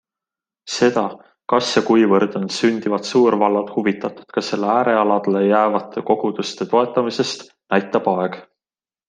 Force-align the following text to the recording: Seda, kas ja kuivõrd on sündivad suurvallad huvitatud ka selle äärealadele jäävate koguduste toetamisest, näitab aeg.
Seda, 0.75 1.01
kas 1.53 1.67
ja 1.75 1.83
kuivõrd 1.89 2.37
on 2.39 2.47
sündivad 2.55 3.05
suurvallad 3.09 3.69
huvitatud 3.75 4.33
ka 4.39 4.43
selle 4.49 4.73
äärealadele 4.79 5.43
jäävate 5.51 6.05
koguduste 6.09 6.69
toetamisest, 6.75 7.47
näitab 7.77 8.11
aeg. 8.17 8.41